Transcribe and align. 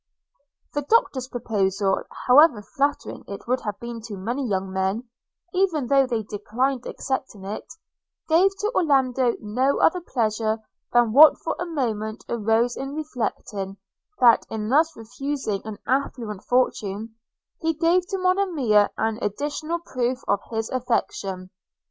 The 0.73 0.81
Doctor's 0.81 1.27
proposal, 1.27 2.01
however 2.25 2.63
flattering 2.63 3.23
it 3.27 3.47
would 3.47 3.61
have 3.61 3.79
been 3.79 4.01
to 4.07 4.17
many 4.17 4.43
young 4.49 4.71
men, 4.73 5.03
even 5.53 5.85
though 5.85 6.07
they 6.07 6.23
declined 6.23 6.87
accepting 6.87 7.43
it, 7.45 7.71
gave 8.27 8.49
to 8.57 8.71
Orlando 8.73 9.35
no 9.39 9.77
other 9.77 10.01
pleasure 10.01 10.57
than 10.91 11.13
what 11.13 11.37
for 11.37 11.55
a 11.59 11.67
moment 11.67 12.25
arose 12.27 12.75
in 12.75 12.95
reflecting, 12.95 13.77
that, 14.19 14.43
in 14.49 14.69
thus 14.69 14.97
refusing 14.97 15.61
an 15.65 15.77
affluent 15.85 16.45
fortune, 16.45 17.13
he 17.59 17.75
gave 17.75 18.07
to 18.07 18.17
Monimia 18.17 18.89
an 18.97 19.19
additional 19.21 19.77
proof 19.77 20.21
of 20.27 20.39
his 20.49 20.67
affection. 20.71 21.51